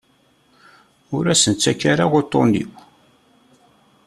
Ur 1.15 1.23
asen-ttak 1.33 1.81
ara 1.91 2.05
uṭṭun-iw. 2.17 2.71